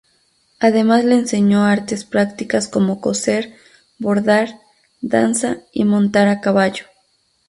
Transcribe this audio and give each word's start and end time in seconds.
Además 0.57 1.05
le 1.05 1.13
enseñó 1.13 1.63
artes 1.63 2.05
prácticas 2.05 2.67
como 2.67 2.99
coser, 3.01 3.53
bordar, 3.99 4.59
danza 4.99 5.59
y 5.71 5.85
montar 5.85 6.27
a 6.27 6.41
caballo. 6.41 6.85